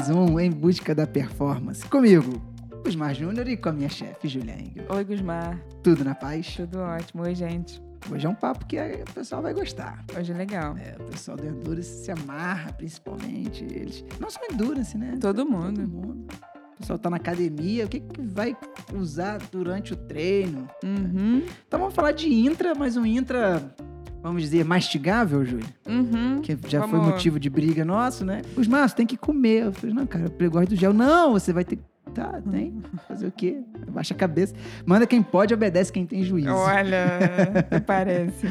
mais 0.00 0.08
um 0.08 0.40
Em 0.40 0.50
Busca 0.50 0.94
da 0.94 1.06
Performance. 1.06 1.84
Comigo, 1.84 2.40
Gusmar 2.82 3.14
Júnior 3.14 3.46
e 3.46 3.54
com 3.54 3.68
a 3.68 3.72
minha 3.72 3.88
chefe, 3.90 4.28
Julia 4.28 4.54
Engel. 4.54 4.86
Oi, 4.88 5.04
Gusmar. 5.04 5.60
Tudo 5.82 6.02
na 6.02 6.14
paz? 6.14 6.56
Tudo 6.56 6.78
ótimo. 6.78 7.22
Oi, 7.22 7.34
gente. 7.34 7.82
Hoje 8.10 8.26
é 8.26 8.30
um 8.30 8.34
papo 8.34 8.64
que 8.64 8.78
o 8.80 9.12
pessoal 9.12 9.42
vai 9.42 9.52
gostar. 9.52 10.02
Hoje 10.18 10.32
é 10.32 10.34
legal. 10.34 10.74
É, 10.78 10.96
o 10.98 11.04
pessoal 11.04 11.36
do 11.36 11.46
Endurance 11.46 12.02
se 12.02 12.10
amarra, 12.10 12.72
principalmente. 12.72 13.62
Eles. 13.62 14.02
Não 14.18 14.30
só 14.30 14.40
Endurance, 14.50 14.96
né? 14.96 15.18
Todo 15.20 15.44
mundo. 15.44 15.82
Todo 15.82 15.88
mundo. 15.88 16.26
O 16.76 16.78
pessoal 16.78 16.98
tá 16.98 17.10
na 17.10 17.18
academia, 17.18 17.84
o 17.84 17.88
que, 17.88 18.00
que 18.00 18.22
vai 18.22 18.56
usar 18.94 19.38
durante 19.52 19.92
o 19.92 19.96
treino? 19.96 20.66
Uhum. 20.82 21.42
Então 21.68 21.78
vamos 21.78 21.94
falar 21.94 22.12
de 22.12 22.32
intra, 22.32 22.74
mas 22.74 22.96
um 22.96 23.04
intra 23.04 23.70
vamos 24.22 24.42
dizer, 24.42 24.64
mastigável, 24.64 25.44
Júlio? 25.44 25.66
Uhum. 25.88 26.40
Que 26.42 26.56
já 26.68 26.86
foi 26.86 26.98
motivo 26.98 27.38
de 27.38 27.50
briga 27.50 27.84
nosso, 27.84 28.24
né? 28.24 28.42
Os 28.56 28.66
maços 28.66 28.94
tem 28.94 29.06
que 29.06 29.16
comer. 29.16 29.64
Eu 29.64 29.72
falei, 29.72 29.94
não, 29.94 30.06
cara, 30.06 30.32
eu 30.38 30.50
gosto 30.50 30.70
do 30.70 30.76
gel. 30.76 30.92
Não, 30.92 31.32
você 31.32 31.52
vai 31.52 31.64
ter 31.64 31.78
Tá, 32.14 32.40
tem. 32.50 32.82
Fazer 33.06 33.26
o 33.26 33.32
quê? 33.32 33.62
Baixa 33.88 34.14
a 34.14 34.16
cabeça. 34.16 34.54
Manda 34.84 35.06
quem 35.06 35.22
pode, 35.22 35.54
obedece 35.54 35.92
quem 35.92 36.04
tem 36.04 36.22
juízo. 36.22 36.52
Olha, 36.52 37.06
parece. 37.86 38.48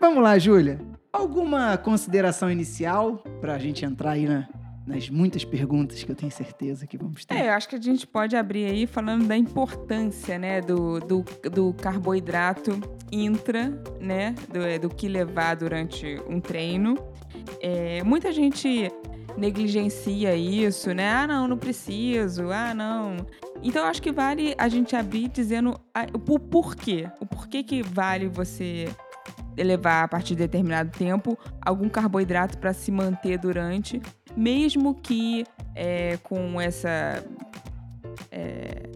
Vamos 0.00 0.22
lá, 0.22 0.38
Júlia. 0.38 0.78
Alguma 1.12 1.76
consideração 1.76 2.50
inicial 2.50 3.16
pra 3.40 3.58
gente 3.58 3.84
entrar 3.84 4.12
aí 4.12 4.26
na, 4.26 4.48
nas 4.86 5.08
muitas 5.08 5.44
perguntas 5.44 6.02
que 6.02 6.10
eu 6.10 6.16
tenho 6.16 6.30
certeza 6.30 6.86
que 6.86 6.98
vamos 6.98 7.24
ter. 7.24 7.34
É, 7.34 7.48
eu 7.48 7.52
acho 7.52 7.68
que 7.68 7.76
a 7.76 7.80
gente 7.80 8.06
pode 8.06 8.36
abrir 8.36 8.66
aí 8.66 8.86
falando 8.86 9.26
da 9.26 9.36
importância, 9.36 10.38
né, 10.38 10.60
do, 10.60 11.00
do, 11.00 11.24
do 11.50 11.72
carboidrato 11.74 12.72
intra, 13.10 13.70
né, 14.00 14.34
do, 14.48 14.88
do 14.88 14.94
que 14.94 15.08
levar 15.08 15.56
durante 15.56 16.20
um 16.28 16.40
treino. 16.40 16.96
É, 17.60 18.02
muita 18.04 18.32
gente 18.32 18.90
negligencia 19.36 20.36
isso, 20.36 20.92
né? 20.94 21.10
Ah, 21.10 21.26
não, 21.26 21.48
não 21.48 21.58
preciso. 21.58 22.50
Ah, 22.50 22.74
não. 22.74 23.16
Então 23.62 23.86
acho 23.86 24.00
que 24.00 24.12
vale 24.12 24.54
a 24.58 24.68
gente 24.68 24.94
abrir 24.94 25.28
dizendo 25.28 25.78
o 26.12 26.38
porquê. 26.38 27.08
O 27.20 27.26
porquê 27.26 27.62
que 27.62 27.82
vale 27.82 28.28
você 28.28 28.88
levar 29.62 30.04
a 30.04 30.08
partir 30.08 30.34
de 30.34 30.40
determinado 30.40 30.90
tempo 30.90 31.38
algum 31.60 31.88
carboidrato 31.88 32.58
para 32.58 32.72
se 32.72 32.90
manter 32.90 33.38
durante, 33.38 34.00
mesmo 34.36 34.94
que 34.94 35.44
é, 35.74 36.16
com 36.22 36.60
essa 36.60 37.22
é, 38.30 38.93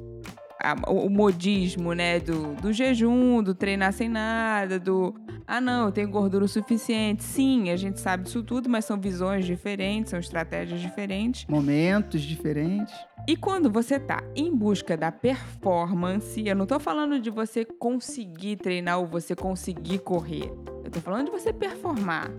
a, 0.63 0.75
o 0.91 1.09
modismo, 1.09 1.93
né, 1.93 2.21
do, 2.21 2.55
do 2.55 2.73
jejum, 2.73 3.43
do 3.43 3.55
treinar 3.55 3.93
sem 3.93 4.09
nada, 4.09 4.79
do 4.79 5.15
ah, 5.51 5.63
não, 5.63 5.87
eu 5.87 5.93
tenho 5.93 6.11
gordura 6.11 6.45
o 6.45 6.49
suficiente. 6.49 7.25
Sim, 7.25 7.71
a 7.71 7.77
gente 7.77 7.99
sabe 8.01 8.25
disso 8.25 8.43
tudo, 8.43 8.69
mas 8.69 8.85
são 8.85 9.01
visões 9.01 9.47
diferentes, 9.47 10.11
são 10.11 10.21
estratégias 10.21 10.79
diferentes. 10.79 11.47
Momentos 11.49 12.21
diferentes. 12.21 12.95
E 13.27 13.35
quando 13.35 13.71
você 13.71 13.99
tá 13.99 14.23
em 14.37 14.55
busca 14.55 14.95
da 14.95 15.11
performance, 15.11 16.47
eu 16.47 16.55
não 16.55 16.67
tô 16.67 16.79
falando 16.79 17.19
de 17.19 17.31
você 17.31 17.65
conseguir 17.65 18.57
treinar 18.57 18.99
ou 18.99 19.07
você 19.07 19.35
conseguir 19.35 20.01
correr. 20.01 20.53
Eu 20.85 20.91
tô 20.91 21.01
falando 21.01 21.27
de 21.27 21.31
você 21.31 21.51
performar. 21.51 22.31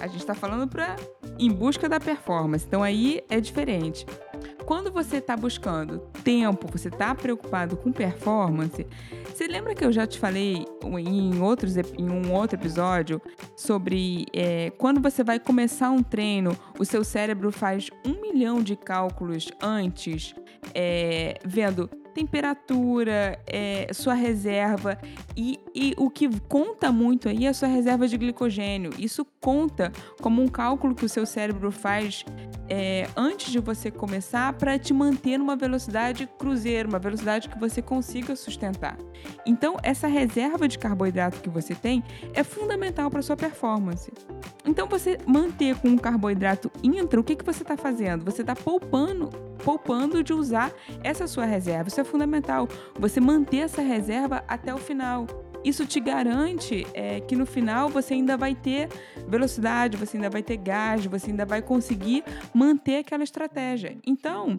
A 0.00 0.08
gente 0.08 0.26
tá 0.26 0.34
falando 0.34 0.68
para 0.68 0.96
em 1.38 1.48
busca 1.48 1.88
da 1.88 2.00
performance. 2.00 2.64
Então 2.66 2.82
aí 2.82 3.22
é 3.30 3.40
diferente. 3.40 4.04
Quando 4.64 4.90
você 4.92 5.16
está 5.16 5.36
buscando 5.36 5.98
tempo, 6.22 6.66
você 6.70 6.88
está 6.88 7.14
preocupado 7.14 7.76
com 7.76 7.92
performance, 7.92 8.86
você 9.26 9.46
lembra 9.46 9.74
que 9.74 9.84
eu 9.84 9.92
já 9.92 10.06
te 10.06 10.18
falei 10.18 10.64
em, 10.84 11.40
outros, 11.40 11.76
em 11.76 12.08
um 12.08 12.32
outro 12.32 12.56
episódio 12.56 13.20
sobre 13.56 14.26
é, 14.32 14.70
quando 14.78 15.00
você 15.00 15.24
vai 15.24 15.38
começar 15.38 15.90
um 15.90 16.02
treino, 16.02 16.56
o 16.78 16.84
seu 16.84 17.04
cérebro 17.04 17.50
faz 17.50 17.90
um 18.06 18.20
milhão 18.20 18.62
de 18.62 18.76
cálculos 18.76 19.50
antes, 19.60 20.34
é, 20.74 21.38
vendo 21.44 21.88
temperatura, 22.12 23.38
é, 23.46 23.88
sua 23.92 24.14
reserva 24.14 24.98
e, 25.36 25.58
e, 25.74 25.94
o 25.96 26.10
que 26.10 26.28
conta 26.40 26.92
muito 26.92 27.28
aí 27.28 27.46
é 27.46 27.48
a 27.48 27.54
sua 27.54 27.68
reserva 27.68 28.06
de 28.06 28.16
glicogênio. 28.16 28.90
Isso 28.98 29.26
conta 29.40 29.92
como 30.20 30.42
um 30.42 30.48
cálculo 30.48 30.94
que 30.94 31.04
o 31.04 31.08
seu 31.08 31.26
cérebro 31.26 31.70
faz 31.70 32.24
é, 32.68 33.08
antes 33.16 33.50
de 33.50 33.58
você 33.58 33.90
começar 33.90 34.52
para 34.54 34.78
te 34.78 34.94
manter 34.94 35.38
numa 35.38 35.56
velocidade 35.56 36.28
cruzeiro, 36.38 36.88
uma 36.88 36.98
velocidade 36.98 37.48
que 37.48 37.58
você 37.58 37.82
consiga 37.82 38.36
sustentar. 38.36 38.96
Então, 39.44 39.76
essa 39.82 40.06
reserva 40.06 40.68
de 40.68 40.78
carboidrato 40.78 41.40
que 41.40 41.50
você 41.50 41.74
tem 41.74 42.02
é 42.32 42.42
fundamental 42.42 43.10
para 43.10 43.22
sua 43.22 43.36
performance. 43.36 44.10
Então, 44.64 44.86
você 44.86 45.18
manter 45.26 45.76
com 45.76 45.88
um 45.88 45.98
carboidrato 45.98 46.70
intra, 46.82 47.20
o 47.20 47.24
que, 47.24 47.36
que 47.36 47.44
você 47.44 47.62
está 47.62 47.76
fazendo? 47.76 48.24
Você 48.24 48.42
está 48.42 48.54
poupando, 48.54 49.30
poupando 49.64 50.22
de 50.22 50.32
usar 50.32 50.72
essa 51.02 51.26
sua 51.26 51.44
reserva. 51.44 51.88
Isso 51.88 52.00
é 52.00 52.04
fundamental. 52.04 52.68
Você 52.98 53.20
manter 53.20 53.58
essa 53.58 53.82
reserva 53.82 54.44
até 54.46 54.74
o 54.74 54.78
final. 54.78 55.26
Isso 55.64 55.86
te 55.86 56.00
garante 56.00 56.86
é, 56.92 57.20
que 57.20 57.36
no 57.36 57.46
final 57.46 57.88
você 57.88 58.14
ainda 58.14 58.36
vai 58.36 58.54
ter 58.54 58.88
velocidade, 59.28 59.96
você 59.96 60.16
ainda 60.16 60.28
vai 60.28 60.42
ter 60.42 60.56
gás, 60.56 61.06
você 61.06 61.30
ainda 61.30 61.46
vai 61.46 61.62
conseguir 61.62 62.24
manter 62.52 62.96
aquela 62.96 63.22
estratégia. 63.22 63.96
Então, 64.04 64.58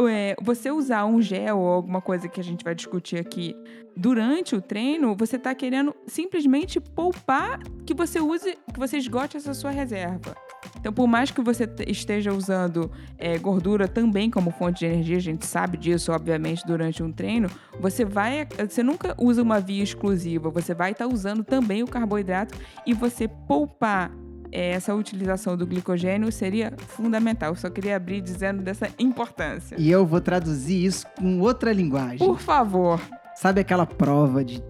é, 0.00 0.36
você 0.42 0.70
usar 0.70 1.06
um 1.06 1.22
gel 1.22 1.58
ou 1.58 1.68
alguma 1.68 2.02
coisa 2.02 2.28
que 2.28 2.40
a 2.40 2.44
gente 2.44 2.64
vai 2.64 2.74
discutir 2.74 3.18
aqui 3.18 3.54
durante 3.96 4.54
o 4.54 4.60
treino, 4.60 5.16
você 5.16 5.36
está 5.36 5.54
querendo 5.54 5.94
simplesmente 6.06 6.78
poupar 6.78 7.60
que 7.86 7.94
você 7.94 8.20
use, 8.20 8.58
que 8.72 8.78
você 8.78 8.98
esgote 8.98 9.36
essa 9.36 9.54
sua 9.54 9.70
reserva. 9.70 10.36
Então, 10.78 10.92
por 10.92 11.06
mais 11.06 11.30
que 11.30 11.40
você 11.40 11.68
esteja 11.86 12.32
usando 12.32 12.90
é, 13.16 13.38
gordura 13.38 13.88
também 13.88 14.30
como 14.30 14.50
fonte 14.50 14.80
de 14.80 14.86
energia, 14.86 15.16
a 15.16 15.20
gente 15.20 15.46
sabe 15.46 15.78
disso, 15.78 16.12
obviamente, 16.12 16.66
durante 16.66 17.02
um 17.02 17.10
treino, 17.10 17.48
você 17.80 18.04
vai, 18.04 18.46
você 18.68 18.82
nunca 18.82 19.14
usa 19.18 19.42
uma 19.42 19.60
via 19.60 19.82
exclusiva, 19.82 20.50
você 20.50 20.74
vai 20.74 20.92
estar 20.92 21.08
tá 21.08 21.12
usando 21.12 21.42
também 21.42 21.82
o 21.82 21.86
carboidrato 21.86 22.58
e 22.86 22.92
você 22.92 23.26
poupar 23.26 24.12
essa 24.58 24.94
utilização 24.94 25.56
do 25.56 25.66
glicogênio 25.66 26.30
seria 26.32 26.72
fundamental. 26.88 27.50
Eu 27.50 27.56
só 27.56 27.68
queria 27.68 27.96
abrir 27.96 28.20
dizendo 28.20 28.62
dessa 28.62 28.88
importância. 28.98 29.76
E 29.78 29.90
eu 29.90 30.06
vou 30.06 30.20
traduzir 30.20 30.84
isso 30.84 31.06
com 31.18 31.40
outra 31.40 31.72
linguagem. 31.72 32.18
Por 32.18 32.38
favor. 32.38 33.00
Sabe 33.34 33.60
aquela 33.60 33.84
prova 33.84 34.44
de 34.44 34.62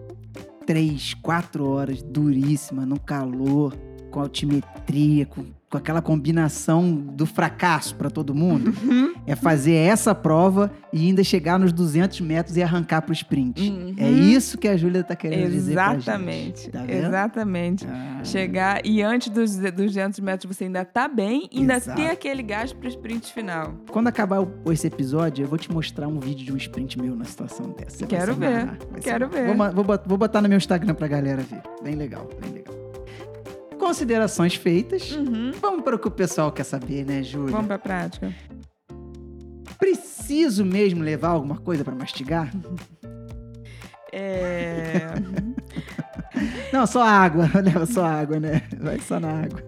três, 0.67 1.15
quatro 1.15 1.69
horas 1.69 2.03
duríssima, 2.03 2.85
no 2.85 2.99
calor, 2.99 3.73
com 4.11 4.21
altimetria, 4.21 5.25
com 5.25 5.45
com 5.69 5.77
aquela 5.77 6.01
combinação 6.01 6.95
do 6.95 7.27
fracasso 7.27 7.95
para 7.97 8.09
todo 8.09 8.35
mundo, 8.35 8.73
uhum. 8.83 9.15
é 9.27 9.35
fazer 9.35 9.75
essa 9.75 10.15
prova 10.15 10.71
e 10.93 11.07
ainda 11.07 11.25
chegar 11.25 11.59
nos 11.59 11.73
200 11.73 12.21
metros 12.21 12.57
e 12.57 12.63
arrancar 12.63 13.03
para 13.03 13.11
o 13.11 13.13
sprint. 13.13 13.69
Uhum. 13.69 13.95
É 13.99 14.09
isso 14.09 14.57
que 14.59 14.69
a 14.69 14.77
Júlia 14.77 15.01
está 15.01 15.17
querendo 15.17 15.53
Exatamente. 15.53 16.67
dizer. 16.67 16.71
Tá 16.71 16.85
Exatamente. 16.87 17.87
Ah. 17.89 18.21
Chegar 18.23 18.87
e 18.87 19.03
antes 19.03 19.29
dos 19.29 19.57
200 19.57 20.21
metros 20.21 20.55
você 20.55 20.65
ainda 20.65 20.85
tá 20.85 21.09
bem 21.09 21.49
ainda 21.53 21.75
Exato. 21.75 22.01
ter 22.01 22.11
aquele 22.11 22.43
gás 22.43 22.73
para 22.73 22.87
o 22.87 22.89
sprint 22.89 23.33
final. 23.33 23.75
Quando 23.91 24.07
acabar 24.07 24.47
esse 24.71 24.87
episódio, 24.87 25.45
eu 25.45 25.49
vou 25.49 25.59
te 25.59 25.71
mostrar 25.73 26.07
um 26.07 26.21
vídeo 26.21 26.45
de 26.45 26.53
um 26.53 26.57
sprint 26.57 27.01
meu 27.01 27.17
na 27.17 27.25
situação 27.25 27.75
dessa. 27.77 28.07
Quero 28.07 28.37
ver. 28.37 28.79
Quero 29.01 29.29
ver. 29.29 29.53
Vou, 29.53 29.73
vou, 29.73 29.99
vou 30.07 30.19
botar 30.19 30.41
no 30.41 30.49
meu 30.49 30.59
Instagram 30.59 30.95
pra 30.95 31.09
galera 31.09 31.43
ver. 31.43 31.63
Bem 31.83 31.97
legal, 31.97 32.29
bem 32.41 32.51
legal. 32.51 32.56
Considerações 33.87 34.57
feitas. 34.57 35.13
Uhum. 35.13 35.53
Vamos 35.61 35.85
para 35.85 35.95
o 35.95 35.99
que 35.99 36.09
o 36.09 36.11
pessoal 36.11 36.51
quer 36.51 36.65
saber, 36.65 37.07
né, 37.07 37.23
Júlia? 37.23 37.53
Vamos 37.53 37.69
para 37.69 37.77
a 37.77 37.79
prática. 37.79 38.35
Preciso 39.79 40.65
mesmo 40.65 41.05
levar 41.05 41.29
alguma 41.29 41.59
coisa 41.59 41.85
para 41.85 41.95
mastigar? 41.95 42.51
É. 44.13 45.03
Não, 46.73 46.85
só 46.85 47.01
água. 47.01 47.49
Leva 47.63 47.87
só 47.87 48.05
água, 48.05 48.41
né? 48.41 48.63
Vai 48.77 48.99
só 48.99 49.21
na 49.21 49.43
água. 49.43 49.63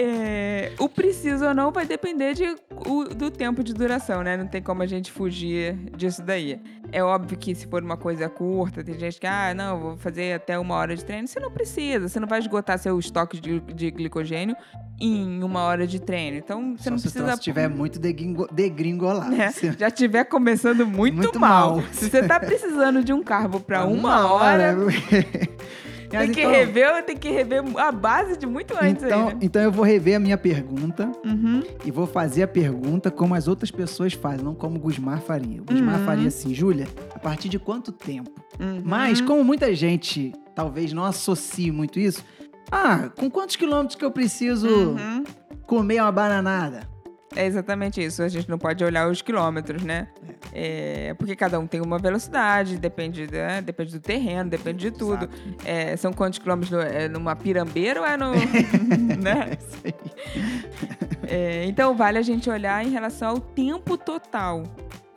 É, 0.00 0.70
o 0.78 0.88
preciso 0.88 1.44
ou 1.44 1.52
não 1.52 1.72
vai 1.72 1.84
depender 1.84 2.32
de, 2.32 2.44
o, 2.86 3.02
do 3.06 3.32
tempo 3.32 3.64
de 3.64 3.74
duração, 3.74 4.22
né? 4.22 4.36
Não 4.36 4.46
tem 4.46 4.62
como 4.62 4.80
a 4.80 4.86
gente 4.86 5.10
fugir 5.10 5.74
disso 5.96 6.22
daí. 6.22 6.60
É 6.92 7.02
óbvio 7.02 7.36
que 7.36 7.52
se 7.52 7.66
for 7.66 7.82
uma 7.82 7.96
coisa 7.96 8.28
curta, 8.28 8.84
tem 8.84 8.96
gente 8.96 9.18
que, 9.18 9.26
ah, 9.26 9.52
não, 9.52 9.80
vou 9.80 9.96
fazer 9.96 10.34
até 10.34 10.56
uma 10.56 10.76
hora 10.76 10.94
de 10.94 11.04
treino. 11.04 11.26
Você 11.26 11.40
não 11.40 11.50
precisa, 11.50 12.08
você 12.08 12.20
não 12.20 12.28
vai 12.28 12.38
esgotar 12.38 12.78
seu 12.78 12.96
estoque 12.96 13.40
de, 13.40 13.58
de 13.58 13.90
glicogênio 13.90 14.54
em 15.00 15.42
uma 15.42 15.62
hora 15.62 15.84
de 15.84 15.98
treino. 15.98 16.36
Então, 16.36 16.76
você 16.76 16.84
Só 16.84 16.90
não 16.90 16.98
precisa. 17.00 17.26
Se 17.26 17.34
estiver 17.34 17.66
muito 17.68 17.98
degringolado. 17.98 19.34
É, 19.34 19.50
já 19.76 19.88
estiver 19.88 20.24
começando 20.26 20.86
muito, 20.86 21.16
muito 21.16 21.40
mal. 21.40 21.76
mal. 21.78 21.84
Se 21.90 22.08
você 22.08 22.20
está 22.20 22.38
precisando 22.38 23.02
de 23.02 23.12
um 23.12 23.24
carbo 23.24 23.58
para 23.58 23.84
uma, 23.84 24.20
uma, 24.20 24.32
hora. 24.32 24.76
hora... 24.78 24.92
Tem 26.08 26.32
que 26.32 26.40
então, 26.40 26.50
rever, 26.50 27.04
tem 27.04 27.16
que 27.16 27.28
rever 27.28 27.62
a 27.76 27.92
base 27.92 28.36
de 28.36 28.46
muito 28.46 28.74
antes 28.74 29.04
então, 29.04 29.28
aí, 29.28 29.34
né? 29.34 29.40
Então 29.42 29.62
eu 29.62 29.70
vou 29.70 29.84
rever 29.84 30.16
a 30.16 30.18
minha 30.18 30.38
pergunta 30.38 31.10
uhum. 31.24 31.62
e 31.84 31.90
vou 31.90 32.06
fazer 32.06 32.44
a 32.44 32.48
pergunta 32.48 33.10
como 33.10 33.34
as 33.34 33.46
outras 33.46 33.70
pessoas 33.70 34.14
fazem, 34.14 34.44
não 34.44 34.54
como 34.54 34.76
o 34.76 34.80
Gusmar 34.80 35.20
faria. 35.20 35.60
O 35.60 35.64
Gusmar 35.64 35.98
uhum. 35.98 36.06
faria 36.06 36.28
assim, 36.28 36.54
Júlia, 36.54 36.88
a 37.14 37.18
partir 37.18 37.48
de 37.48 37.58
quanto 37.58 37.92
tempo? 37.92 38.30
Uhum. 38.58 38.80
Mas 38.84 39.20
como 39.20 39.44
muita 39.44 39.74
gente 39.74 40.32
talvez 40.54 40.92
não 40.92 41.04
associe 41.04 41.70
muito 41.70 42.00
isso, 42.00 42.24
ah, 42.70 43.10
com 43.16 43.30
quantos 43.30 43.56
quilômetros 43.56 43.94
que 43.94 44.04
eu 44.04 44.10
preciso 44.10 44.68
uhum. 44.68 45.24
comer 45.66 46.00
uma 46.00 46.10
bananada? 46.10 46.88
É 47.38 47.46
exatamente 47.46 48.02
isso. 48.04 48.20
A 48.20 48.26
gente 48.26 48.48
não 48.48 48.58
pode 48.58 48.82
olhar 48.82 49.08
os 49.08 49.22
quilômetros, 49.22 49.84
né? 49.84 50.08
É, 50.52 51.14
porque 51.14 51.36
cada 51.36 51.56
um 51.60 51.68
tem 51.68 51.80
uma 51.80 51.96
velocidade, 51.96 52.76
depende, 52.76 53.30
né? 53.30 53.62
depende 53.62 53.92
do 53.92 54.00
terreno, 54.00 54.50
depende 54.50 54.90
de 54.90 54.90
tudo. 54.90 55.30
É, 55.64 55.96
são 55.96 56.12
quantos 56.12 56.40
quilômetros? 56.40 56.72
No, 56.72 56.80
é 56.80 57.08
numa 57.08 57.36
pirambeira 57.36 58.00
ou 58.00 58.06
é 58.06 58.16
no. 58.16 58.32
né? 59.22 59.56
É. 59.84 61.62
É, 61.62 61.64
então, 61.66 61.94
vale 61.94 62.18
a 62.18 62.22
gente 62.22 62.50
olhar 62.50 62.84
em 62.84 62.90
relação 62.90 63.28
ao 63.28 63.38
tempo 63.38 63.96
total 63.96 64.64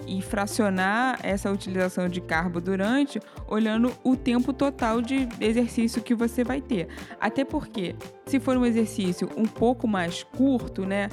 e 0.06 0.22
fracionar 0.22 1.20
essa 1.24 1.52
utilização 1.52 2.08
de 2.08 2.22
carbo 2.22 2.62
durante, 2.62 3.20
olhando 3.48 3.92
o 4.04 4.16
tempo 4.16 4.54
total 4.54 5.02
de 5.02 5.28
exercício 5.40 6.04
que 6.04 6.14
você 6.14 6.44
vai 6.44 6.62
ter. 6.62 6.88
Até 7.20 7.44
porque, 7.44 7.96
se 8.28 8.40
for 8.40 8.58
um 8.58 8.66
exercício 8.66 9.28
um 9.36 9.46
pouco 9.46 9.88
mais 9.88 10.22
curto, 10.22 10.86
né? 10.86 11.10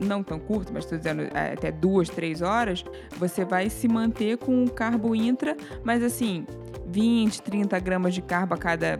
Não 0.00 0.22
tão 0.22 0.38
curto, 0.38 0.72
mas 0.72 0.84
estou 0.84 0.98
dizendo 0.98 1.22
é, 1.22 1.52
até 1.52 1.72
duas, 1.72 2.08
três 2.08 2.42
horas, 2.42 2.84
você 3.16 3.44
vai 3.44 3.68
se 3.68 3.88
manter 3.88 4.38
com 4.38 4.64
um 4.64 4.66
carbo 4.66 5.14
intra, 5.14 5.56
mas 5.82 6.02
assim, 6.02 6.46
20, 6.86 7.42
30 7.42 7.78
gramas 7.80 8.14
de 8.14 8.22
carbo 8.22 8.54
a 8.54 8.58
cada 8.58 8.98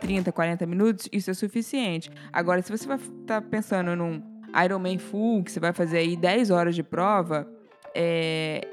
30, 0.00 0.32
40 0.32 0.66
minutos, 0.66 1.08
isso 1.12 1.30
é 1.30 1.34
suficiente. 1.34 2.10
Agora, 2.32 2.60
se 2.60 2.70
você 2.70 2.86
vai 2.86 2.96
estar 2.96 3.40
pensando 3.42 3.94
num 3.94 4.22
Ironman 4.64 4.98
full, 4.98 5.44
que 5.44 5.52
você 5.52 5.60
vai 5.60 5.72
fazer 5.72 5.98
aí 5.98 6.16
10 6.16 6.50
horas 6.50 6.74
de 6.74 6.82
prova, 6.82 7.48
é, 7.94 8.66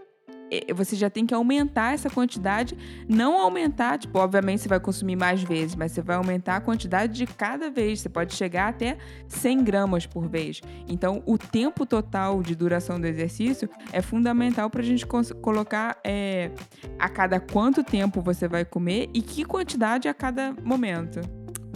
você 0.75 0.96
já 0.96 1.10
tem 1.10 1.25
que 1.25 1.34
aumentar 1.34 1.94
essa 1.94 2.10
quantidade. 2.10 2.78
Não 3.07 3.40
aumentar, 3.40 3.98
tipo, 3.98 4.18
obviamente 4.19 4.62
você 4.62 4.69
vai 4.69 4.80
consumir 4.80 5.16
mais 5.16 5.44
vezes, 5.44 5.75
mas 5.75 5.92
você 5.92 6.01
vai 6.01 6.16
aumentar 6.16 6.57
a 6.57 6.62
quantidade 6.62 7.13
de 7.13 7.25
cada 7.25 7.69
vez. 7.69 8.01
Você 8.01 8.10
pode 8.10 8.34
chegar 8.34 8.69
até 8.69 8.98
100 9.28 9.63
gramas 9.63 10.06
por 10.06 10.28
vez. 10.28 10.62
Então, 10.88 11.22
o 11.25 11.38
tempo 11.38 11.86
total 11.86 12.42
de 12.42 12.56
duração 12.56 13.00
do 13.00 13.07
exercício 13.07 13.69
é 13.92 14.01
fundamental 14.01 14.69
para 14.69 14.81
a 14.81 14.86
gente 14.86 15.06
colocar 15.42 16.00
é, 16.04 16.51
a 16.98 17.10
cada 17.10 17.40
quanto 17.40 17.84
tempo 17.84 18.22
você 18.22 18.48
vai 18.48 18.66
comer 18.66 19.10
e 19.13 19.22
que 19.22 19.44
quantidade 19.44 20.07
a 20.07 20.13
cada 20.13 20.54
momento. 20.63 21.22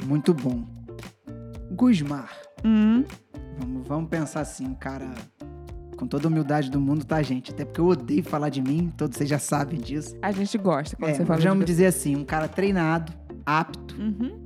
Muito 0.06 0.34
bom. 0.34 0.64
Gusmar. 1.72 2.30
Hum, 2.64 3.04
Vamos, 3.58 3.88
vamos 3.88 4.10
pensar 4.10 4.42
assim, 4.42 4.66
um 4.68 4.74
cara 4.74 5.14
com 5.96 6.08
toda 6.08 6.28
a 6.28 6.30
humildade 6.30 6.70
do 6.70 6.80
mundo, 6.80 7.06
tá, 7.06 7.22
gente? 7.22 7.52
Até 7.52 7.64
porque 7.66 7.80
eu 7.82 7.88
odeio 7.88 8.24
falar 8.24 8.50
de 8.50 8.62
mim, 8.62 8.92
todos 8.98 9.18
vocês 9.18 9.30
já 9.30 9.40
sabem 9.40 9.80
disso. 9.80 10.16
a 10.22 10.32
gente 10.32 10.58
gosta 10.58 10.96
quando 10.96 11.12
É, 11.12 11.14
você 11.16 11.26
fala 11.26 11.40
vamos 11.42 11.66
de... 11.66 11.72
dizer 11.72 11.86
assim, 11.88 12.16
um 12.16 12.24
cara 12.26 12.48
treinado, 12.48 13.12
apto, 13.46 13.96
Uhum, 14.00 14.44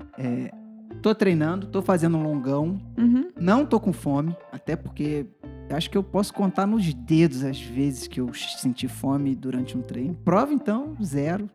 tô 1.01 1.13
treinando, 1.13 1.67
tô 1.67 1.81
fazendo 1.81 2.17
um 2.17 2.23
longão, 2.23 2.79
uhum. 2.97 3.29
não 3.39 3.65
tô 3.65 3.79
com 3.79 3.94
fome, 3.94 4.35
até 4.51 4.75
porque 4.75 5.25
acho 5.69 5.89
que 5.89 5.97
eu 5.97 6.03
posso 6.03 6.33
contar 6.33 6.65
nos 6.65 6.94
dedos 6.94 7.44
as 7.44 7.59
vezes 7.61 8.07
que 8.07 8.19
eu 8.19 8.29
senti 8.33 8.88
fome 8.88 9.35
durante 9.35 9.77
um 9.77 9.81
treino. 9.81 10.15
Prova, 10.25 10.53
então, 10.53 10.95
zero. 11.03 11.50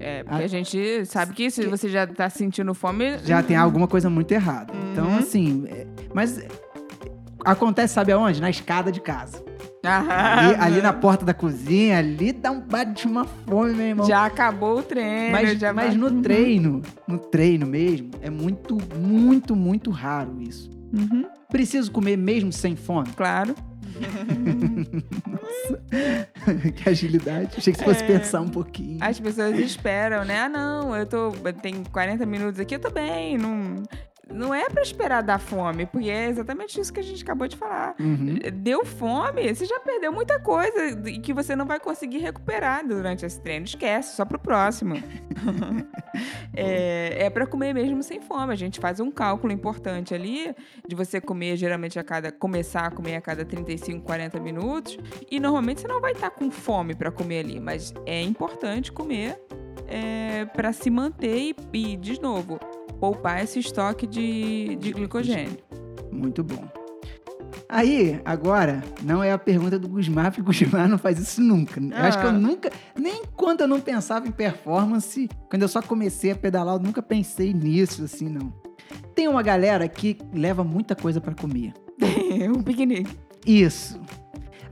É, 0.00 0.22
porque 0.24 0.42
Ah, 0.42 0.44
a 0.44 0.48
gente 0.48 1.06
sabe 1.06 1.32
que 1.32 1.50
se 1.50 1.62
que- 1.62 1.68
você 1.68 1.88
já 1.88 2.06
tá 2.06 2.28
sentindo 2.28 2.74
fome... 2.74 3.16
Já 3.24 3.42
tem 3.42 3.56
alguma 3.56 3.86
coisa 3.86 4.10
muito 4.10 4.32
errada. 4.32 4.72
Então, 4.92 5.06
Uhum. 5.06 5.18
assim, 5.18 5.64
é, 5.68 5.86
mas 6.12 6.36
é, 6.36 6.48
acontece, 7.44 7.94
sabe 7.94 8.12
aonde? 8.12 8.40
Na 8.40 8.50
escada 8.50 8.90
de 8.92 9.00
casa. 9.00 9.42
Ah, 9.86 10.38
Ali, 10.38 10.56
ali 10.58 10.80
na 10.82 10.92
porta 10.94 11.26
da 11.26 11.34
cozinha, 11.34 11.98
ali 11.98 12.32
dá 12.32 12.50
um 12.50 12.58
bate 12.60 13.06
uma 13.06 13.24
fome, 13.26 13.74
meu 13.74 13.86
irmão. 13.86 14.06
Já 14.06 14.24
acabou 14.24 14.78
o 14.78 14.82
treino. 14.82 15.30
mas 15.32 15.58
já 15.58 15.72
mas 15.74 15.94
no 15.94 16.06
Uhum, 16.06 16.22
treino, 16.22 16.80
no 17.06 17.18
treino 17.18 17.66
mesmo, 17.66 18.10
é 18.22 18.30
muito, 18.30 18.78
muito, 18.96 19.54
muito 19.54 19.90
raro 19.90 20.40
isso. 20.40 20.70
uhum, 20.92 21.26
Preciso 21.50 21.90
comer 21.92 22.16
mesmo 22.16 22.50
sem 22.52 22.74
fome? 22.76 23.08
claro. 23.14 23.54
que 26.76 26.88
agilidade. 26.88 27.54
Achei 27.58 27.72
que 27.72 27.78
você 27.78 27.84
fosse 27.84 28.02
É. 28.02 28.06
pensar 28.06 28.40
um 28.40 28.48
pouquinho. 28.48 28.98
As 29.00 29.18
pessoas 29.20 29.58
esperam, 29.58 30.24
né? 30.24 30.42
Ah, 30.42 30.48
não, 30.48 30.96
eu 30.96 31.06
tô. 31.06 31.30
Tem 31.62 31.82
40 31.84 32.26
minutos 32.26 32.58
aqui, 32.60 32.74
eu 32.74 32.80
tô 32.80 32.90
bem. 32.90 33.38
Não, 33.38 33.82
não 34.34 34.52
é 34.52 34.68
pra 34.68 34.82
esperar 34.82 35.22
dar 35.22 35.38
fome, 35.38 35.86
porque 35.86 36.10
é 36.10 36.28
exatamente 36.28 36.80
isso 36.80 36.92
que 36.92 37.00
a 37.00 37.02
gente 37.02 37.22
acabou 37.22 37.46
de 37.46 37.56
falar. 37.56 37.94
Uhum. 38.00 38.38
Deu 38.52 38.84
fome, 38.84 39.54
você 39.54 39.64
já 39.64 39.78
perdeu 39.80 40.12
muita 40.12 40.40
coisa 40.40 41.08
e 41.08 41.18
que 41.20 41.32
você 41.32 41.54
não 41.54 41.64
vai 41.64 41.78
conseguir 41.78 42.18
recuperar 42.18 42.86
durante 42.86 43.24
esse 43.24 43.40
treino. 43.40 43.64
Esquece, 43.64 44.16
só 44.16 44.24
pro 44.24 44.38
próximo. 44.38 44.96
é, 46.52 47.26
é 47.26 47.30
para 47.30 47.46
comer 47.46 47.72
mesmo 47.72 48.02
sem 48.02 48.20
fome. 48.20 48.52
A 48.52 48.56
gente 48.56 48.80
faz 48.80 48.98
um 48.98 49.10
cálculo 49.10 49.52
importante 49.52 50.14
ali 50.14 50.54
de 50.86 50.96
você 50.96 51.20
comer 51.20 51.56
geralmente 51.56 51.98
a 51.98 52.04
cada. 52.04 52.32
começar 52.32 52.86
a 52.86 52.90
comer 52.90 53.16
a 53.16 53.20
cada 53.20 53.44
35, 53.44 54.04
40 54.04 54.40
minutos. 54.40 54.98
E 55.30 55.38
normalmente 55.38 55.82
você 55.82 55.88
não 55.88 56.00
vai 56.00 56.12
estar 56.12 56.30
com 56.30 56.50
fome 56.50 56.94
para 56.94 57.12
comer 57.12 57.38
ali, 57.40 57.60
mas 57.60 57.94
é 58.04 58.20
importante 58.20 58.90
comer 58.90 59.38
é, 59.86 60.44
para 60.46 60.72
se 60.72 60.90
manter 60.90 61.36
e, 61.38 61.56
e, 61.72 61.96
de 61.96 62.20
novo, 62.20 62.58
poupar 63.04 63.44
esse 63.44 63.58
estoque 63.58 64.06
de, 64.06 64.76
de 64.76 64.92
glicogênio. 64.92 65.58
Muito 66.10 66.42
bom. 66.42 66.64
Aí, 67.68 68.18
agora, 68.24 68.82
não 69.02 69.22
é 69.22 69.30
a 69.30 69.36
pergunta 69.38 69.78
do 69.78 69.86
Gusmar, 69.88 70.30
porque 70.30 70.40
o 70.40 70.44
Gusmar 70.44 70.88
não 70.88 70.96
faz 70.96 71.18
isso 71.18 71.42
nunca. 71.42 71.78
Eu 71.80 71.96
acho 71.98 72.18
que 72.18 72.24
eu 72.24 72.30
Ah. 72.30 72.32
nunca, 72.32 72.70
nem 72.98 73.22
quando 73.36 73.60
eu 73.60 73.68
não 73.68 73.78
pensava 73.78 74.26
em 74.26 74.30
performance, 74.30 75.28
quando 75.50 75.62
eu 75.62 75.68
só 75.68 75.82
comecei 75.82 76.30
a 76.30 76.36
pedalar, 76.36 76.76
eu 76.76 76.80
nunca 76.80 77.02
pensei 77.02 77.52
nisso, 77.52 78.04
assim, 78.04 78.28
não. 78.30 78.50
Tem 79.14 79.28
uma 79.28 79.42
galera 79.42 79.86
que 79.86 80.16
leva 80.32 80.64
muita 80.64 80.94
coisa 80.96 81.20
pra 81.20 81.34
comer. 81.34 81.74
um 82.56 82.62
piquenique. 82.62 83.14
Isso. 83.44 84.00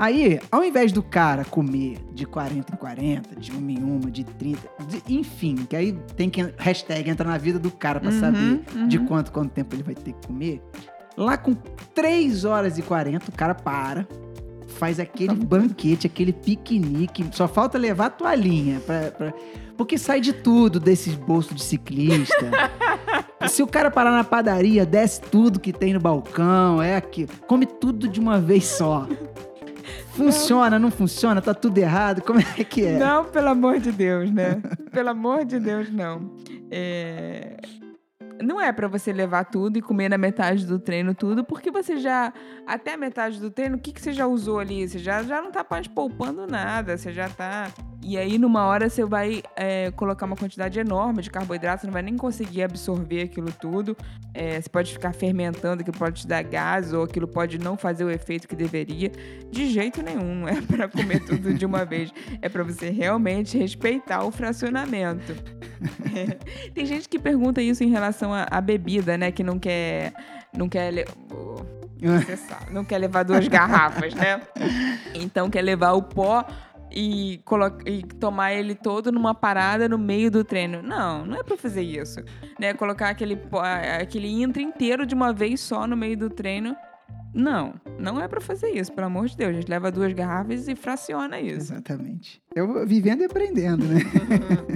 Aí, 0.03 0.41
ao 0.51 0.65
invés 0.65 0.91
do 0.91 1.01
cara 1.01 1.45
comer 1.45 1.97
de 2.13 2.27
40 2.27 2.75
em 2.75 2.77
40, 2.77 3.37
de 3.39 3.53
uma 3.53 3.71
em 3.71 3.79
uma, 3.85 4.11
de 4.11 4.25
30, 4.25 4.61
de- 4.89 5.15
enfim, 5.15 5.55
que 5.69 5.77
aí 5.77 5.93
tem 6.17 6.29
que 6.29 6.43
hashtag 6.59 7.09
entra 7.09 7.29
na 7.29 7.39
vida 7.39 7.57
do 7.57 7.71
cara 7.71 8.01
pra 8.01 8.11
Uhum, 8.11 8.19
saber 8.19 8.61
uhum. 8.75 8.89
de 8.89 8.99
quanto, 8.99 9.31
quanto 9.31 9.53
tempo 9.53 9.77
ele 9.77 9.85
vai 9.85 9.95
ter 9.95 10.13
que 10.13 10.27
comer. 10.27 10.61
Lá 11.17 11.37
com 11.37 11.55
3 11.95 12.45
horas 12.45 12.79
e 12.79 12.83
40, 12.83 13.29
o 13.29 13.33
cara 13.33 13.55
para, 13.55 14.05
faz 14.67 14.99
aquele 14.99 15.37
banquete, 15.37 16.09
aquele 16.09 16.33
piquenique, 16.33 17.25
só 17.31 17.47
falta 17.47 17.79
levar 17.79 18.07
a 18.07 18.11
toalhinha 18.11 18.81
pra, 18.81 19.13
pra- 19.13 19.33
porque 19.77 19.97
sai 19.99 20.21
de 20.21 20.33
tudo 20.33 20.81
desses 20.81 21.15
bolsos 21.15 21.55
de 21.55 21.63
ciclista. 21.63 22.51
Se 23.49 23.63
o 23.63 23.69
cara 23.69 23.89
parar 23.89 24.11
na 24.11 24.25
padaria, 24.25 24.85
desce 24.85 25.21
tudo 25.21 25.61
que 25.61 25.73
tem 25.73 25.95
no 25.95 26.01
balcão, 26.01 26.83
é 26.83 26.97
aqui, 26.97 27.29
come 27.47 27.67
tudo 27.67 28.09
de 28.09 28.19
uma 28.19 28.41
vez 28.41 28.65
só. 28.65 29.07
Funciona, 30.13 30.79
não 30.79 30.91
funciona, 30.91 31.41
tá 31.41 31.55
tudo 31.55 31.79
errado, 31.79 32.23
como 32.23 32.39
é 32.41 32.65
que 32.65 32.85
é? 32.85 32.99
Não, 32.99 33.25
pelo 33.25 33.49
amor 33.49 33.79
de 33.81 33.91
Deus, 33.93 34.31
né? 34.31 34.61
pelo 34.91 35.09
amor 35.11 35.45
de 35.45 35.59
Deus, 35.59 35.91
não. 35.91 36.35
É, 36.71 37.57
Não 38.43 38.61
é 38.61 38.73
pra 38.73 38.89
você 38.89 39.13
levar 39.13 39.45
tudo 39.45 39.79
e 39.79 39.83
comer 39.83 40.09
na 40.09 40.19
metade 40.19 40.67
do 40.67 40.79
treino 40.79 41.15
tudo, 41.15 41.45
porque 41.45 41.71
você 41.71 41.97
já, 41.97 42.33
até 42.67 42.95
a 42.95 42.97
metade 42.97 43.39
do 43.41 43.51
treino, 43.51 43.77
o 43.77 43.79
que, 43.81 43.93
que 43.93 44.01
você 44.01 44.13
já 44.13 44.27
usou 44.27 44.59
ali? 44.59 44.87
Você 44.87 44.99
já, 44.99 45.23
já 45.23 45.41
não 45.41 45.51
tá 45.51 45.65
mais 45.71 45.87
poupando 45.89 46.47
nada, 46.47 46.97
você 46.97 47.13
já 47.13 47.29
tá. 47.29 47.69
E 48.05 48.19
aí, 48.19 48.37
numa 48.37 48.67
hora, 48.67 48.91
você 48.91 49.05
vai 49.05 49.43
é, 49.55 49.93
colocar 49.93 50.27
uma 50.27 50.35
quantidade 50.35 50.79
enorme 50.79 51.23
de 51.23 51.31
carboidrato, 51.31 51.83
você 51.83 51.87
não 51.87 51.93
vai 51.93 52.03
nem 52.03 52.17
conseguir 52.17 52.65
absorver 52.65 53.23
aquilo 53.23 53.53
tudo. 53.53 53.97
É, 54.35 54.61
você 54.61 54.69
pode 54.69 54.93
ficar 54.93 55.13
fermentando, 55.13 55.83
aquilo 55.83 55.97
pode 55.97 56.23
te 56.23 56.27
dar 56.27 56.43
gás, 56.43 56.93
ou 56.93 57.05
aquilo 57.05 57.29
pode 57.29 57.59
não 57.59 57.77
fazer 57.77 58.05
o 58.05 58.11
efeito 58.11 58.49
que 58.49 58.57
deveria. 58.57 59.13
De 59.51 59.69
jeito 59.69 60.03
nenhum, 60.03 60.35
não 60.35 60.49
é 60.49 60.61
pra 60.67 60.89
comer 60.89 61.25
tudo 61.25 61.55
de 61.55 61.65
uma 61.65 61.85
vez. 61.85 62.13
É 62.41 62.49
pra 62.49 62.65
você 62.65 62.91
realmente 62.91 63.57
respeitar 63.57 64.25
o 64.25 64.33
fracionamento. 64.33 65.35
Tem 66.75 66.85
gente 66.85 67.09
que 67.09 67.21
pergunta 67.21 67.63
isso 67.63 67.85
em 67.85 67.91
relação 67.91 68.33
à, 68.35 68.61
bebida, 68.61 69.17
né? 69.17 69.31
Que 69.31 69.45
não 69.45 69.61
quer. 69.61 70.13
Não 70.57 70.69
quer. 70.69 71.05
Você 72.01 72.35
sabe, 72.49 72.73
não 72.73 72.85
quer 72.85 72.99
levar 72.99 73.23
duas 73.23 73.47
garrafas, 73.47 74.13
né? 74.13 74.41
Então 75.15 75.49
quer 75.49 75.63
levar 75.63 75.93
o 75.93 76.03
pó 76.03 76.45
e, 76.95 77.41
e 77.87 78.03
tomar 78.19 78.53
ele 78.55 78.75
todo 78.75 79.11
numa 79.13 79.35
parada 79.35 79.89
no 79.89 79.99
meio 79.99 80.31
do 80.31 80.45
treino. 80.45 80.83
Não, 80.83 81.25
não 81.27 81.37
é 81.39 81.43
pra 81.43 81.57
fazer 81.57 81.83
isso. 81.83 82.21
Né? 82.59 82.75
Colocar 82.75 83.09
aquele, 83.11 83.39
aquele 84.01 84.29
intra 84.29 84.63
inteiro 84.63 85.05
de 85.07 85.15
uma 85.15 85.33
vez 85.33 85.61
só 85.61 85.87
no 85.87 85.97
meio 85.97 86.17
do 86.17 86.31
treino. 86.31 86.77
Não, 87.35 87.75
não 87.99 88.21
é 88.21 88.29
pra 88.29 88.43
fazer 88.43 88.69
isso, 88.71 88.93
pelo 88.93 89.07
amor 89.07 89.27
de 89.27 89.37
Deus. 89.37 89.51
A 89.51 89.55
gente 89.55 89.69
leva 89.69 89.91
duas 89.91 90.13
garrafas 90.13 90.69
e 90.69 90.75
fraciona 90.77 91.41
isso. 91.41 91.73
Exatamente. 91.73 92.43
Eu 92.55 92.87
vivendo 92.87 93.23
e 93.23 93.25
aprendendo, 93.25 93.85
né? 93.87 94.01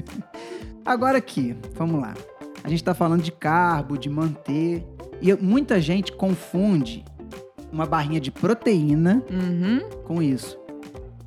Agora 0.84 1.18
aqui, 1.18 1.56
vamos 1.74 2.00
lá. 2.00 2.14
A 2.64 2.68
gente 2.68 2.82
tá 2.82 2.94
falando 2.94 3.22
de 3.22 3.32
carbo, 3.32 3.98
de 3.98 4.08
manter. 4.08 4.84
E 5.20 5.34
muita 5.34 5.80
gente 5.80 6.12
confunde 6.12 7.04
uma 7.72 7.84
barrinha 7.86 8.20
de 8.20 8.30
proteína 8.30 9.22
Uhum. 9.30 9.88
com 10.04 10.22
isso. 10.22 10.58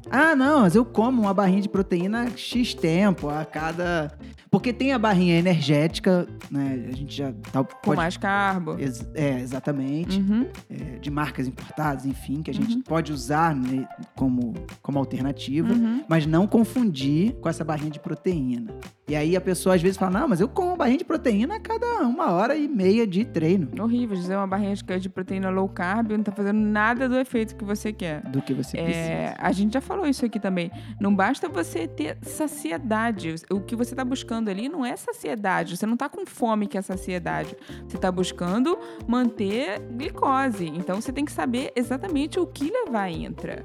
Ah, 0.09 0.35
não, 0.35 0.61
mas 0.61 0.75
eu 0.75 0.83
como 0.83 1.21
uma 1.21 1.33
barrinha 1.33 1.61
de 1.61 1.69
proteína 1.69 2.29
X 2.35 2.73
tempo, 2.73 3.29
a 3.29 3.45
cada. 3.45 4.11
Porque 4.51 4.73
tem 4.73 4.93
a 4.93 4.97
barrinha 4.99 5.37
energética, 5.37 6.27
né? 6.49 6.85
A 6.91 6.95
gente 6.95 7.15
já 7.15 7.31
tá, 7.51 7.63
Com 7.63 7.75
pode... 7.83 7.97
mais 7.97 8.17
carbo. 8.17 8.75
Ex- 8.79 9.07
É, 9.13 9.39
exatamente. 9.39 10.19
Uhum. 10.19 10.47
É, 10.69 10.97
de 10.99 11.11
marcas 11.11 11.47
importadas, 11.47 12.05
enfim, 12.05 12.41
que 12.41 12.49
a 12.49 12.53
gente 12.53 12.75
Uhum. 12.75 12.81
pode 12.81 13.11
usar 13.13 13.55
né, 13.55 13.87
como, 14.15 14.53
como 14.81 14.97
alternativa. 14.97 15.71
Uhum. 15.71 16.03
Mas 16.07 16.25
não 16.25 16.47
confundir 16.47 17.33
com 17.41 17.47
essa 17.49 17.63
barrinha 17.63 17.91
de 17.91 17.99
proteína. 17.99 18.73
E 19.07 19.15
aí 19.15 19.35
a 19.35 19.41
pessoa 19.41 19.75
às 19.75 19.81
vezes 19.81 19.97
fala: 19.97 20.19
Não, 20.19 20.27
mas 20.27 20.39
eu 20.39 20.47
como 20.47 20.75
barrinha 20.75 20.99
de 20.99 21.05
proteína 21.05 21.55
a 21.55 21.59
cada 21.59 22.07
uma 22.07 22.31
hora 22.31 22.55
e 22.55 22.67
meia 22.67 23.05
de 23.07 23.25
treino. 23.25 23.69
Horrível, 23.79 24.15
dizer 24.15 24.35
uma 24.35 24.47
barrinha 24.47 24.73
de- 24.75 24.99
de 24.99 25.09
proteína 25.09 25.49
low 25.49 25.67
carb 25.69 26.11
não 26.11 26.23
tá 26.23 26.31
fazendo 26.31 26.59
nada 26.59 27.07
do 27.09 27.17
efeito 27.17 27.55
que 27.55 27.63
você 27.65 27.91
quer. 27.91 28.21
Do 28.29 28.41
que 28.41 28.53
você 28.53 28.77
É, 28.77 28.83
precisa. 28.83 29.35
a 29.39 29.51
gente 29.51 29.73
já 29.73 29.81
falou 29.81 30.05
isso 30.07 30.25
aqui 30.25 30.39
também. 30.39 30.71
Não 30.99 31.13
basta 31.15 31.47
você 31.49 31.87
ter 31.87 32.17
saciedade. 32.21 33.35
O 33.51 33.59
que 33.59 33.75
você 33.75 33.95
tá 33.95 34.05
buscando 34.05 34.38
ali 34.47 34.69
não 34.69 34.85
é 34.85 34.95
saciedade. 34.95 35.75
Você 35.75 35.85
não 35.85 35.97
tá 35.97 36.07
com 36.07 36.25
fome 36.25 36.67
que 36.67 36.77
é 36.77 36.81
saciedade. 36.81 37.55
Você 37.87 37.97
tá 37.97 38.11
buscando 38.11 38.77
manter 39.07 39.79
glicose. 39.91 40.67
Então 40.67 41.01
você 41.01 41.11
tem 41.11 41.25
que 41.25 41.31
saber 41.31 41.71
exatamente 41.75 42.39
o 42.39 42.45
que 42.47 42.71
levar 42.71 43.09
intra. 43.09 43.61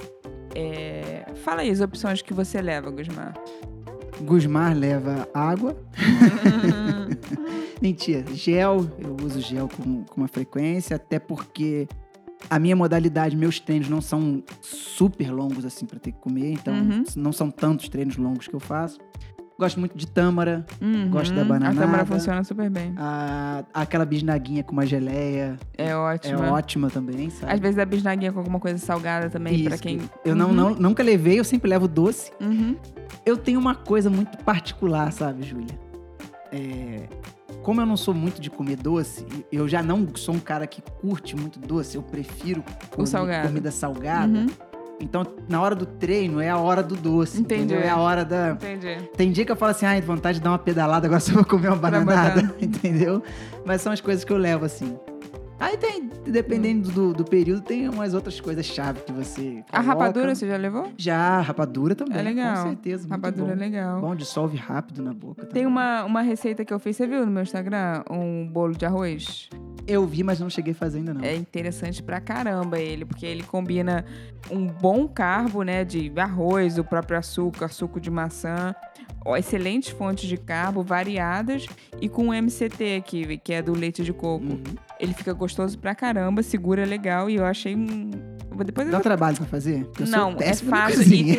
É, 0.55 1.27
Fala 1.45 1.61
aí 1.61 1.71
as 1.71 1.81
opções 1.81 2.23
que 2.23 2.33
você 2.33 2.61
leva, 2.63 2.91
Gusmar. 2.91 3.35
Gusmar 4.23 4.75
leva 4.77 5.29
água. 5.35 5.77
Mentira, 7.81 8.25
gel. 8.35 8.87
Eu 8.99 9.17
uso 9.25 9.41
gel 9.41 9.69
com, 9.69 10.05
com 10.05 10.21
uma 10.21 10.29
frequência, 10.29 10.97
até 10.97 11.19
porque 11.19 11.87
a 12.49 12.59
minha 12.59 12.77
modalidade, 12.77 13.37
meus 13.37 13.59
treinos 13.59 13.89
não 13.89 14.01
são 14.01 14.43
super 14.61 15.31
longos 15.33 15.65
assim 15.65 15.87
pra 15.87 15.99
ter 15.99 16.13
que 16.13 16.19
comer, 16.21 16.53
então 16.53 16.75
Uhum. 16.75 17.05
não 17.17 17.33
são 17.33 17.51
tantos 17.51 17.89
treinos 17.89 18.17
longos 18.17 18.47
que 18.47 18.55
eu 18.55 18.61
faço. 18.61 18.99
Gosto 19.59 19.79
muito 19.79 19.97
de 19.97 20.07
tâmara, 20.07 20.67
Uhum. 20.81 21.11
Gosto 21.11 21.33
da 21.33 21.43
A 21.43 21.45
bananada. 21.45 21.81
tâmara 21.81 22.05
funciona 22.05 22.43
super 22.43 22.69
bem. 22.69 22.93
a, 22.97 23.63
aquela 23.73 24.05
bisnaguinha 24.05 24.65
com 24.65 24.73
uma 24.73 24.85
geleia 24.85 25.57
É 25.79 25.91
é 25.91 25.97
ótima. 25.97 26.51
ótima 26.51 26.91
também, 26.91 27.31
sabe? 27.31 27.53
Às 27.53 27.61
vezes 27.61 27.79
a 27.79 27.85
bisnaguinha 27.85 28.33
com 28.33 28.41
alguma 28.41 28.59
coisa 28.59 28.79
salgada 28.79 29.31
também, 29.31 29.63
pra 29.63 29.75
Isso, 29.75 29.83
quem. 29.83 30.01
Eu 30.25 30.35
não, 30.35 30.49
Uhum. 30.49 30.55
não, 30.55 30.71
nunca 30.75 31.03
levei, 31.05 31.39
eu 31.39 31.45
sempre 31.45 31.71
levo 31.71 31.87
doce. 31.87 32.33
Uhum. 32.41 32.75
Eu 33.25 33.37
tenho 33.37 33.61
uma 33.61 33.77
coisa 33.77 34.11
muito 34.11 34.37
particular, 34.39 35.13
sabe, 35.13 35.45
Júlia? 35.45 35.79
É, 36.53 37.09
como 37.63 37.81
eu 37.81 37.87
não 37.87 37.97
sou 37.97 38.13
muito 38.13 38.41
de 38.41 38.51
comer 38.51 38.77
doce, 38.77 39.25
eu 39.53 39.69
já 39.69 39.83
não 39.83 40.07
sou 40.17 40.35
um 40.35 40.39
cara 40.41 40.67
que 40.67 40.83
curte 41.01 41.37
muito 41.37 41.59
doce, 41.61 41.97
eu 41.97 42.03
prefiro 42.03 42.63
salgado. 43.07 43.49
comida 43.49 43.71
salgada. 43.71 44.39
Uhum. 44.41 44.47
Então, 45.01 45.23
na 45.49 45.61
hora 45.61 45.75
do 45.75 45.87
treino, 45.87 46.41
é 46.41 46.49
a 46.49 46.57
hora 46.57 46.83
do 46.83 46.95
doce. 46.97 47.41
Entendi. 47.41 47.65
Entendeu? 47.65 47.81
É 47.81 47.91
a 47.91 47.97
hora 47.97 48.25
da. 48.25 48.53
Entendi. 48.53 49.09
Tem 49.17 49.31
dia 49.31 49.45
que 49.45 49.53
eu 49.53 49.57
falo 49.57 49.73
assim, 49.73 49.87
ai, 49.87 50.01
vontade 50.01 50.39
de 50.39 50.45
dar 50.45 50.51
uma 50.51 50.59
pedalada, 50.59 51.07
agora 51.07 51.21
só 51.21 51.33
vou 51.33 51.45
comer 51.45 51.69
uma 51.69 51.77
bananada. 51.77 52.43
banana. 52.43 52.55
entendeu? 52.61 53.23
Mas 53.65 53.81
são 53.81 53.93
as 53.93 54.01
coisas 54.01 54.25
que 54.25 54.33
eu 54.33 54.39
levo 54.39 54.65
assim. 54.65 54.97
Aí 55.59 55.77
tem, 55.77 56.11
dependendo 56.27 56.91
do, 56.91 57.13
do 57.13 57.25
período, 57.25 57.63
tem 57.63 57.89
umas 57.89 58.13
outras 58.13 58.41
coisas 58.41 58.67
chave 58.67 59.01
que 59.01 59.13
você. 59.13 59.65
A 59.71 59.83
coloca. 59.83 59.89
rapadura 59.89 60.35
você 60.35 60.47
já 60.47 60.57
levou? 60.57 60.93
Já, 60.97 61.41
rapadura 61.41 61.95
também. 61.95 62.19
É 62.19 62.23
legal. 62.23 62.57
Com 62.57 62.63
certeza. 62.71 63.09
Rapadura 63.09 63.53
é 63.53 63.55
legal. 63.55 64.01
Bom, 64.01 64.15
dissolve 64.15 64.57
rápido 64.57 65.03
na 65.03 65.15
boca. 65.15 65.43
Tem 65.43 65.63
também. 65.63 65.67
uma, 65.67 66.05
uma 66.05 66.23
receita 66.23 66.65
que 66.65 66.75
eu 66.75 66.79
fiz, 66.79 66.97
você 66.97 67.07
viu 67.07 67.25
no 67.25 67.31
meu 67.31 67.43
Instagram? 67.43 68.03
Um 68.11 68.47
bolo 68.47 68.75
de 68.75 68.85
arroz. 68.85 69.49
Eu 69.87 70.07
vi, 70.07 70.23
mas 70.23 70.41
não 70.41 70.49
cheguei 70.49 70.73
a 70.73 70.77
fazer 70.77 70.99
ainda 70.99 71.13
não. 71.13 71.23
É 71.23 71.35
interessante 71.35 72.03
pra 72.03 72.21
caramba 72.21 72.79
ele, 72.79 73.05
porque 73.05 73.27
ele 73.27 73.43
combina 73.43 74.05
um 74.51 74.67
bom 74.67 75.07
carbo, 75.07 75.63
né, 75.63 75.85
de 75.85 76.11
arroz, 76.17 76.79
o 76.79 76.85
próprio 76.85 77.19
açúcar, 77.19 77.69
suco 77.69 78.01
de 78.01 78.11
maçã, 78.11 78.75
ó, 79.25 79.37
excelentes 79.37 79.91
fontes 79.91 80.29
de 80.29 80.37
carbo 80.37 80.83
variadas 80.83 81.67
e 82.01 82.09
com 82.09 82.29
o 82.29 82.35
MCT 82.35 82.97
aqui, 82.97 83.37
que 83.39 83.53
é 83.53 83.61
do 83.61 83.73
leite 83.73 84.03
de 84.03 84.13
coco. 84.13 84.45
Uhum. 84.45 84.63
Ele 84.99 85.13
fica 85.13 85.33
gostoso 85.33 85.79
pra 85.79 85.95
caramba, 85.95 86.43
segura 86.43 86.85
legal 86.85 87.29
e 87.29 87.37
eu 87.37 87.45
achei 87.45 87.77
um... 87.77 88.34
Depois 88.63 88.87
eu 88.87 88.93
Dá 88.93 88.99
vou 88.99 89.03
trabalho 89.03 89.37
pra 89.37 89.47
fazer? 89.47 89.89
Eu 89.99 90.07
Não, 90.07 90.37
é 90.39 90.55
fácil. 90.55 91.03
E 91.03 91.35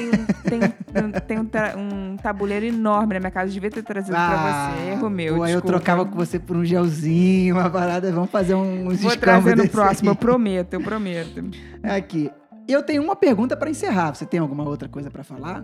tem, 0.49 0.57
um- 0.59 0.69
tem, 0.91 1.03
um- 1.03 1.11
tem 1.27 1.39
um, 1.39 1.45
tra- 1.45 1.75
um 1.77 2.17
tabuleiro 2.17 2.65
enorme 2.65 3.13
na 3.13 3.19
minha 3.19 3.31
casa. 3.31 3.51
Devia 3.51 3.69
ter 3.69 3.83
trazido 3.83 4.13
pra 4.15 4.73
você. 4.75 4.89
Erro 4.91 5.09
meu. 5.09 5.43
Ah, 5.43 5.47
aí 5.47 5.53
eu 5.53 5.61
trocava 5.61 6.05
com 6.05 6.15
você 6.15 6.39
por 6.39 6.57
um 6.57 6.65
gelzinho, 6.65 7.55
uma 7.55 7.69
parada. 7.69 8.11
Vamos 8.11 8.29
fazer 8.31 8.55
uns 8.55 8.99
Vou 9.01 9.15
trazer 9.15 9.55
no 9.55 9.69
próximo, 9.69 10.09
eu 10.09 10.13
aí. 10.13 10.17
prometo, 10.17 10.73
eu 10.73 10.81
prometo. 10.81 11.43
Aqui. 11.83 12.31
Eu 12.67 12.81
tenho 12.81 13.03
uma 13.03 13.15
pergunta 13.15 13.55
pra 13.55 13.69
encerrar. 13.69 14.15
Você 14.15 14.25
tem 14.25 14.39
alguma 14.39 14.63
outra 14.67 14.89
coisa 14.89 15.11
pra 15.11 15.23
falar? 15.23 15.63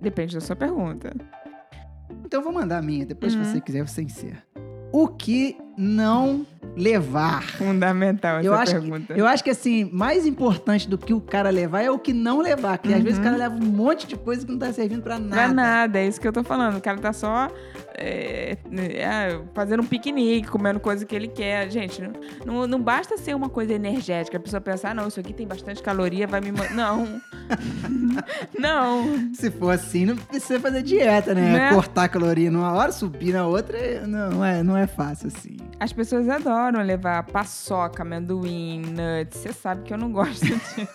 Depende 0.00 0.34
da 0.34 0.40
sua 0.40 0.54
pergunta. 0.54 1.12
Então 2.24 2.40
eu 2.40 2.44
vou 2.44 2.52
mandar 2.52 2.78
a 2.78 2.82
minha. 2.82 3.06
Depois, 3.06 3.34
Uhum. 3.34 3.44
se 3.44 3.50
você 3.52 3.60
quiser, 3.60 3.86
você 3.86 4.02
encerra. 4.02 4.42
O 4.92 5.08
que 5.08 5.56
não 5.76 6.46
levar? 6.76 7.42
Fundamental 7.42 8.38
essa 8.38 8.46
Eu 8.46 8.54
acho, 8.54 8.72
pergunta. 8.72 9.14
eu 9.16 9.26
acho 9.26 9.44
que, 9.44 9.50
assim, 9.50 9.88
mais 9.92 10.26
importante 10.26 10.88
do 10.88 10.98
que 10.98 11.12
o 11.14 11.20
cara 11.20 11.50
levar 11.50 11.82
é 11.82 11.90
o 11.90 11.98
que 11.98 12.12
não 12.12 12.40
levar. 12.40 12.78
Porque 12.78 12.94
às 12.94 13.02
vezes 13.02 13.18
o 13.18 13.22
Uhum. 13.22 13.24
cara 13.28 13.36
leva 13.36 13.54
um 13.54 13.66
monte 13.66 14.06
de 14.06 14.16
coisa 14.16 14.44
que 14.44 14.50
não 14.52 14.58
tá 14.58 14.72
servindo 14.72 15.02
pra 15.02 15.18
nada. 15.18 15.42
é 15.42 15.48
nada, 15.48 15.98
é 15.98 16.06
isso 16.06 16.20
que 16.20 16.26
eu 16.28 16.32
tô 16.32 16.42
falando. 16.42 16.76
O 16.76 16.80
cara 16.80 16.98
tá 16.98 17.12
só 17.12 17.48
é, 17.96 18.56
é, 18.72 19.40
fazendo 19.54 19.82
um 19.82 19.86
piquenique, 19.86 20.48
comendo 20.48 20.80
coisa 20.80 21.04
que 21.04 21.14
ele 21.14 21.28
quer. 21.28 21.70
Gente, 21.70 22.02
não, 22.02 22.12
não, 22.44 22.66
não 22.66 22.80
basta 22.82 23.16
ser 23.16 23.34
uma 23.34 23.48
coisa 23.48 23.72
energética. 23.72 24.36
A 24.36 24.40
pessoa 24.40 24.60
pensar, 24.60 24.90
ah, 24.90 24.94
não, 24.94 25.08
isso 25.08 25.20
aqui 25.20 25.32
tem 25.32 25.46
bastante 25.46 25.82
caloria, 25.82 26.26
vai 26.26 26.40
me... 26.40 26.50
ma-" 26.52 26.68
Não. 26.74 27.20
não. 28.58 29.32
Se 29.34 29.50
for 29.50 29.70
assim, 29.70 30.06
não 30.06 30.16
precisa 30.16 30.58
fazer 30.60 30.82
dieta, 30.82 31.34
né? 31.34 31.52
Né? 31.52 31.70
Cortar 31.72 32.08
caloria 32.08 32.50
numa 32.50 32.72
hora, 32.72 32.90
subir 32.92 33.32
na 33.32 33.46
outra, 33.46 34.06
não 34.06 34.44
é, 34.44 34.62
não 34.62 34.76
é 34.76 34.86
fácil 34.86 35.28
assim. 35.28 35.56
As 35.78 35.92
pessoas 35.92 36.28
adoram 36.28 36.82
levar 36.82 37.22
paçoca, 37.24 38.02
amendoim, 38.02 38.80
nuts. 38.80 39.38
Você 39.38 39.52
sabe 39.52 39.82
que 39.82 39.92
eu 39.92 39.98
não 39.98 40.12
gosto 40.12 40.44
disso. 40.46 40.88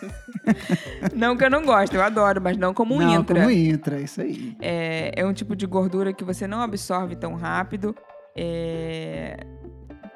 não 1.13 1.35
que 1.35 1.43
eu 1.43 1.49
não 1.49 1.65
gosto, 1.65 1.95
eu 1.95 2.01
adoro, 2.01 2.41
mas 2.41 2.57
não 2.57 2.73
como 2.73 2.99
não, 2.99 3.19
intra. 3.19 3.39
como 3.39 3.51
intra, 3.51 3.99
isso 3.99 4.21
aí. 4.21 4.55
É, 4.59 5.11
é 5.15 5.25
um 5.25 5.33
tipo 5.33 5.55
de 5.55 5.65
gordura 5.65 6.13
que 6.13 6.23
você 6.23 6.47
não 6.47 6.61
absorve 6.61 7.15
tão 7.15 7.35
rápido. 7.35 7.95
É, 8.35 9.37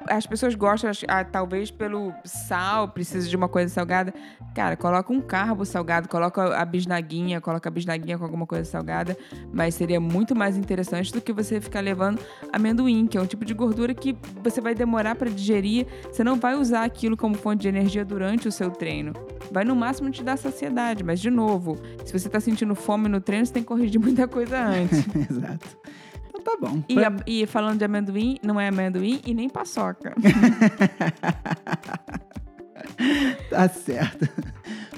As 0.08 0.26
pessoas 0.26 0.54
gostam, 0.54 0.90
ah, 1.08 1.24
talvez 1.24 1.70
pelo 1.70 2.12
sal, 2.24 2.88
precisa 2.88 3.28
de 3.28 3.36
uma 3.36 3.48
coisa 3.48 3.72
salgada. 3.72 4.12
Cara, 4.54 4.76
coloca 4.76 5.12
um 5.12 5.20
carbo 5.20 5.64
salgado, 5.64 6.08
coloca 6.08 6.56
a 6.56 6.64
bisnaguinha, 6.64 7.40
coloca 7.40 7.68
a 7.68 7.72
bisnaguinha 7.72 8.18
com 8.18 8.24
alguma 8.24 8.46
coisa 8.46 8.64
salgada. 8.64 9.16
Mas 9.52 9.74
seria 9.74 10.00
muito 10.00 10.34
mais 10.34 10.56
interessante 10.56 11.12
do 11.12 11.20
que 11.20 11.32
você 11.32 11.60
ficar 11.60 11.80
levando 11.80 12.20
amendoim, 12.52 13.06
que 13.06 13.18
é 13.18 13.20
um 13.20 13.26
tipo 13.26 13.44
de 13.44 13.54
gordura 13.54 13.94
que 13.94 14.16
você 14.42 14.60
vai 14.60 14.74
demorar 14.74 15.14
para 15.16 15.30
digerir. 15.30 15.86
Você 16.04 16.22
não 16.22 16.36
vai 16.36 16.54
usar 16.54 16.84
aquilo 16.84 17.16
como 17.16 17.34
fonte 17.34 17.62
de 17.62 17.68
energia 17.68 18.04
durante 18.04 18.46
o 18.46 18.52
seu 18.52 18.70
treino. 18.70 19.12
Vai 19.50 19.64
no 19.64 19.74
máximo 19.74 20.10
te 20.10 20.22
dar 20.22 20.36
saciedade, 20.36 21.02
mas 21.02 21.20
de 21.20 21.30
novo, 21.30 21.78
se 22.04 22.12
você 22.12 22.28
tá 22.28 22.40
sentindo 22.40 22.74
fome 22.74 23.08
no 23.08 23.20
treino, 23.20 23.46
você 23.46 23.52
tem 23.52 23.62
que 23.62 23.68
corrigir 23.68 24.00
muita 24.00 24.28
coisa 24.28 24.58
antes. 24.58 25.04
Exato. 25.30 25.78
Tá 26.44 26.56
bom. 26.60 26.82
E, 26.88 26.94
Pra- 26.94 27.08
a- 27.08 27.16
e 27.26 27.46
falando 27.46 27.78
de 27.78 27.84
amendoim, 27.84 28.36
não 28.42 28.60
é 28.60 28.68
amendoim 28.68 29.20
e 29.26 29.32
nem 29.34 29.48
paçoca. 29.48 30.14
Tá 33.50 33.68
certo. 33.68 34.28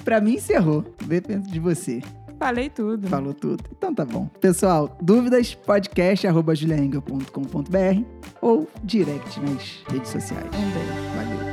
pra 0.03 0.19
mim, 0.21 0.33
encerrou. 0.35 0.83
Depende 1.05 1.49
de 1.51 1.59
você. 1.59 2.01
Falei 2.39 2.69
tudo. 2.69 3.07
Falou 3.07 3.33
tudo. 3.33 3.63
Então 3.75 3.93
tá 3.93 4.05
bom. 4.05 4.27
Pessoal, 4.39 4.95
dúvidas, 5.01 5.53
podcast, 5.55 6.27
arroba 6.27 6.53
juliaengel.com.br 6.53 8.03
ou 8.41 8.69
direct 8.83 9.39
nas 9.39 9.83
redes 9.89 10.09
sociais. 10.11 10.45
Um 10.45 10.71
beijo. 10.71 11.15
Valeu. 11.15 11.46